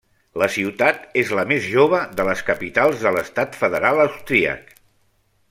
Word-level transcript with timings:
La 0.43 0.45
ciutat 0.53 1.03
és 1.21 1.33
la 1.39 1.43
més 1.51 1.67
jove 1.73 1.99
de 2.21 2.25
les 2.29 2.41
capitals 2.47 3.05
de 3.05 3.13
l'Estat 3.17 3.61
federal 3.65 4.03
austríac. 4.07 4.75